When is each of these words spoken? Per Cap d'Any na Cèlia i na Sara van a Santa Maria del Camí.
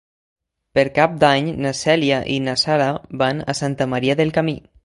Per 0.77 0.85
Cap 0.95 1.19
d'Any 1.25 1.51
na 1.67 1.75
Cèlia 1.81 2.23
i 2.37 2.39
na 2.49 2.57
Sara 2.65 2.91
van 3.25 3.47
a 3.55 3.59
Santa 3.63 3.93
Maria 3.95 4.21
del 4.25 4.37
Camí. 4.41 4.61